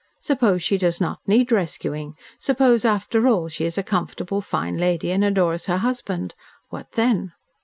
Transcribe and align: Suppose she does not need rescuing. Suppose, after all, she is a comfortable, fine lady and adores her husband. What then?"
Suppose 0.19 0.63
she 0.63 0.79
does 0.79 0.99
not 0.99 1.19
need 1.27 1.51
rescuing. 1.51 2.15
Suppose, 2.39 2.85
after 2.85 3.27
all, 3.27 3.49
she 3.49 3.65
is 3.65 3.77
a 3.77 3.83
comfortable, 3.83 4.41
fine 4.41 4.75
lady 4.79 5.11
and 5.11 5.23
adores 5.23 5.67
her 5.67 5.77
husband. 5.77 6.33
What 6.69 6.93
then?" 6.93 7.33